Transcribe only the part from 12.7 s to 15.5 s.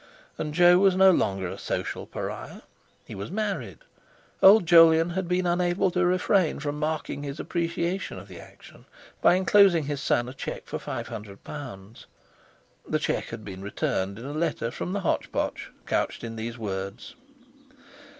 The cheque had been returned in a letter from the "Hotch